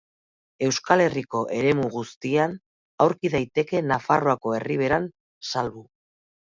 Euskal 0.67 1.03
Herriko 1.03 1.41
eremu 1.57 1.91
guztian 1.97 2.57
aurki 3.07 3.33
daiteke 3.37 3.85
Nafarroako 3.93 4.59
Erriberan 4.63 5.11
salbu. 5.55 5.91